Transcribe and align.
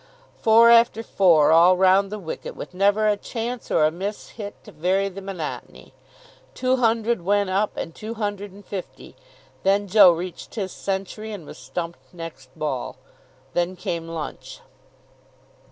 Four 0.41 0.71
after 0.71 1.03
four, 1.03 1.51
all 1.51 1.77
round 1.77 2.11
the 2.11 2.17
wicket, 2.17 2.55
with 2.55 2.73
never 2.73 3.07
a 3.07 3.15
chance 3.15 3.69
or 3.69 3.85
a 3.85 3.91
mishit 3.91 4.53
to 4.63 4.71
vary 4.71 5.09
the 5.09 5.21
monotony. 5.21 5.93
Two 6.55 6.77
hundred 6.77 7.21
went 7.21 7.51
up, 7.51 7.77
and 7.77 7.93
two 7.93 8.15
hundred 8.15 8.51
and 8.51 8.65
fifty. 8.65 9.15
Then 9.61 9.87
Joe 9.87 10.11
reached 10.11 10.55
his 10.55 10.71
century, 10.71 11.31
and 11.31 11.45
was 11.45 11.59
stumped 11.59 11.99
next 12.11 12.49
ball. 12.57 12.97
Then 13.53 13.75
came 13.75 14.07
lunch. 14.07 14.61